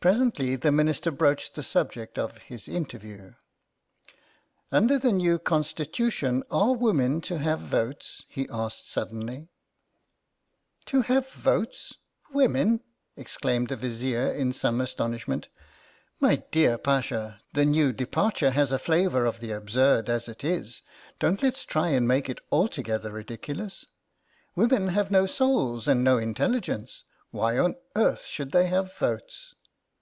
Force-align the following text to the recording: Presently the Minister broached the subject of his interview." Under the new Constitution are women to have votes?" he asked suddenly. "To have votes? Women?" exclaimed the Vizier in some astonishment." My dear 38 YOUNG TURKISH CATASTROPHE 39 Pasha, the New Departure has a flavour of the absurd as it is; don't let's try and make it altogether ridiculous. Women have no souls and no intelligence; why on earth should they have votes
Presently 0.00 0.56
the 0.56 0.70
Minister 0.70 1.10
broached 1.10 1.54
the 1.54 1.62
subject 1.62 2.18
of 2.18 2.36
his 2.36 2.68
interview." 2.68 3.32
Under 4.70 4.98
the 4.98 5.10
new 5.12 5.38
Constitution 5.38 6.42
are 6.50 6.74
women 6.74 7.22
to 7.22 7.38
have 7.38 7.60
votes?" 7.60 8.22
he 8.28 8.46
asked 8.52 8.86
suddenly. 8.90 9.48
"To 10.84 11.00
have 11.00 11.30
votes? 11.30 11.94
Women?" 12.34 12.82
exclaimed 13.16 13.68
the 13.68 13.76
Vizier 13.76 14.30
in 14.30 14.52
some 14.52 14.82
astonishment." 14.82 15.48
My 16.20 16.36
dear 16.50 16.72
38 16.72 16.72
YOUNG 16.72 16.72
TURKISH 16.76 16.82
CATASTROPHE 16.82 17.08
39 17.08 17.42
Pasha, 17.42 17.42
the 17.54 17.64
New 17.64 17.92
Departure 17.94 18.50
has 18.50 18.72
a 18.72 18.78
flavour 18.78 19.24
of 19.24 19.40
the 19.40 19.52
absurd 19.52 20.10
as 20.10 20.28
it 20.28 20.44
is; 20.44 20.82
don't 21.18 21.42
let's 21.42 21.64
try 21.64 21.88
and 21.88 22.06
make 22.06 22.28
it 22.28 22.40
altogether 22.52 23.10
ridiculous. 23.10 23.86
Women 24.54 24.88
have 24.88 25.10
no 25.10 25.24
souls 25.24 25.88
and 25.88 26.04
no 26.04 26.18
intelligence; 26.18 27.04
why 27.30 27.56
on 27.56 27.76
earth 27.96 28.24
should 28.26 28.52
they 28.52 28.66
have 28.66 28.94
votes 28.98 29.54